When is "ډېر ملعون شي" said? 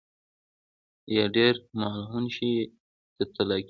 1.35-2.51